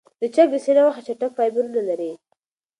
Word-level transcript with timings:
د 0.21 0.23
چرګ 0.33 0.49
د 0.53 0.55
سینې 0.63 0.81
غوښه 0.85 1.01
چټک 1.07 1.31
فایبرونه 1.37 1.81
لري. 1.89 2.11